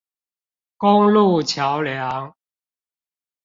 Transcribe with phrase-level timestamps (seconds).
[0.77, 2.33] 公路橋梁